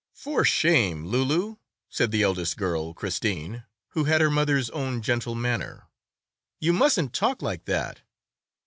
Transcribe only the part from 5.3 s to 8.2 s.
manner. "You mustn't talk like that.